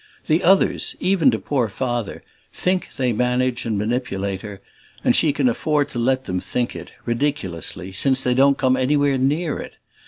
[0.25, 4.59] The others, even to poor Father, think they manage and manipulate her,
[5.03, 9.19] and she can afford to let them think it, ridiculously, since they don't come anywhere
[9.19, 9.73] near it.